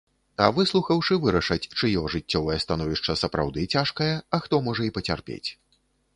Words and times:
А 0.43 0.45
выслухаўшы, 0.57 1.17
вырашаць, 1.25 1.67
чыё 1.79 2.01
жыццёвае 2.13 2.57
становішча 2.65 3.17
сапраўды 3.25 3.67
цяжкае, 3.75 4.09
а 4.37 4.43
хто 4.47 4.63
можа 4.71 4.81
і 4.91 4.95
пацярпець. 4.99 5.45